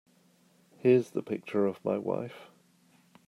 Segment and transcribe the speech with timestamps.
[0.79, 2.49] Here's the picture of my wife.